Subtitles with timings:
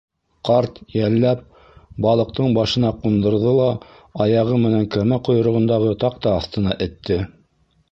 [0.47, 1.43] Ҡарт, йәлләп,
[2.05, 3.69] балыҡтың башына ҡундырҙы ла
[4.27, 7.23] аяғы менән кәмә ҡойроғондағы таҡта аҫтына этте.